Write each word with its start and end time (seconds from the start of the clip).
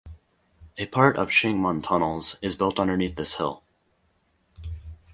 A 0.79 0.87
part 0.87 1.15
of 1.17 1.29
Shing 1.31 1.59
Mun 1.59 1.83
Tunnels 1.83 2.35
is 2.41 2.55
built 2.55 2.79
underneath 2.79 3.17
this 3.17 3.35
hill. 3.35 3.61